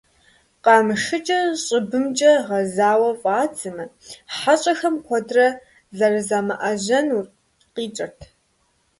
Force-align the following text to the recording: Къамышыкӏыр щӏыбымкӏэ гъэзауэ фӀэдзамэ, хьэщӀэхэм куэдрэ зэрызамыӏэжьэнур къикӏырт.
Къамышыкӏыр 0.65 1.47
щӏыбымкӏэ 1.63 2.33
гъэзауэ 2.47 3.11
фӀэдзамэ, 3.21 3.85
хьэщӀэхэм 4.37 4.95
куэдрэ 5.05 5.47
зэрызамыӏэжьэнур 5.97 7.25
къикӏырт. 7.73 8.19